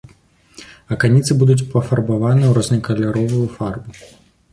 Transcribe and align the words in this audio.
Аканіцы 0.95 1.31
будуць 1.41 1.65
пафарбаваны 1.73 2.43
ў 2.47 2.51
рознакаляровую 2.57 3.43
фарбу. 3.59 3.95